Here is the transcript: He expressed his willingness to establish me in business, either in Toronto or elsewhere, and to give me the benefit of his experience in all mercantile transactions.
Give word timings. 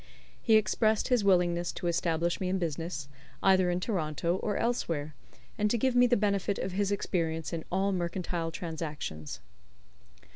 He 0.41 0.55
expressed 0.55 1.09
his 1.09 1.23
willingness 1.23 1.71
to 1.73 1.85
establish 1.85 2.39
me 2.41 2.49
in 2.49 2.57
business, 2.57 3.07
either 3.43 3.69
in 3.69 3.79
Toronto 3.79 4.37
or 4.37 4.57
elsewhere, 4.57 5.13
and 5.59 5.69
to 5.69 5.77
give 5.77 5.95
me 5.95 6.07
the 6.07 6.17
benefit 6.17 6.57
of 6.57 6.71
his 6.71 6.91
experience 6.91 7.53
in 7.53 7.63
all 7.71 7.91
mercantile 7.91 8.49
transactions. 8.49 9.41